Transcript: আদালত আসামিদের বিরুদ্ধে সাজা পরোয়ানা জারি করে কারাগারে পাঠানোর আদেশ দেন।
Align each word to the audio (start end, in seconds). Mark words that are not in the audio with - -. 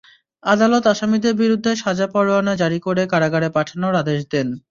আদালত 0.43 0.83
আসামিদের 0.87 1.33
বিরুদ্ধে 1.35 1.71
সাজা 1.75 2.07
পরোয়ানা 2.13 2.53
জারি 2.55 2.79
করে 2.79 3.03
কারাগারে 3.11 3.49
পাঠানোর 3.55 3.93
আদেশ 4.01 4.19
দেন। 4.31 4.47